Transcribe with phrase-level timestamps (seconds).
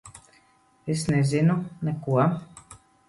[0.93, 1.57] Es nezinu.
[1.91, 2.17] Neko.